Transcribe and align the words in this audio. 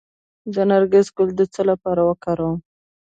د 0.53 0.55
نرګس 0.69 1.07
ګل 1.15 1.29
د 1.37 1.41
څه 1.53 1.61
لپاره 1.69 2.01
وکاروم؟ 2.09 2.57